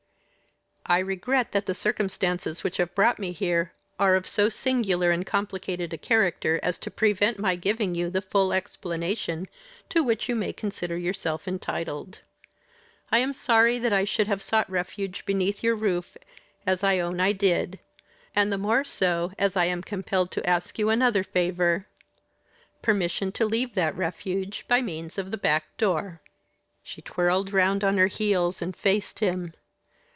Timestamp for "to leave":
23.33-23.75